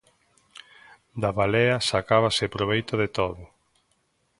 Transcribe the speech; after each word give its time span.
Da 1.21 1.31
balea 1.37 1.77
sacábase 1.91 2.45
proveito 2.55 2.93
de 3.01 3.07
todo. 3.17 3.41